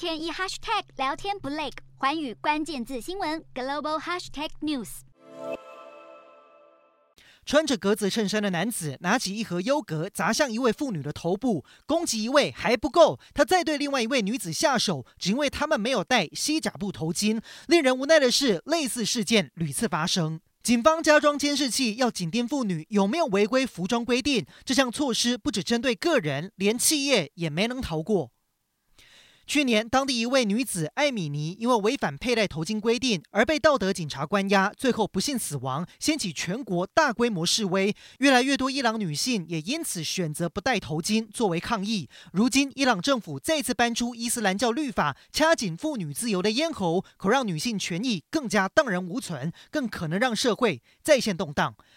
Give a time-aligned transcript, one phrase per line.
[0.00, 4.88] 天一 hashtag 聊天不累，寰宇关键字新闻 global hashtag news。
[7.44, 17.38] 穿着格子衬衫的男子拿起一盒优格砸向一位妇女的头部，攻击一位还不够，他再对另外一位女子下手，只因为他们没有戴西甲布头巾。
[17.66, 20.40] 令人无奈的是，类似事件屡次发生。
[20.62, 24.46] 警方加装监视器，要紧盯妇女有没有违规服装规定。
[24.64, 28.30] 这项措施不只针对个人，连企业也没能逃过。
[29.50, 37.92] 去年，当地一位女子艾米尼因为违反佩戴头巾规定而被道德警察关押，最后不幸死亡，掀起全国大规模示威。
[38.18, 42.08] 越来越多伊朗女性也因此选择不戴头巾作为抗议。
[42.32, 51.74] 如今，伊朗政府再次搬出伊斯兰教律法，掐紧妇女自由的咽喉，可让女性权益更加荡然无存，更可能让社会再现动荡。